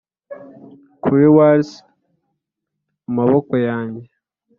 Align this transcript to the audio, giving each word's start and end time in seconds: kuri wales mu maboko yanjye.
kuri 1.03 1.27
wales 1.35 1.69
mu 3.03 3.11
maboko 3.17 3.53
yanjye. 3.67 4.05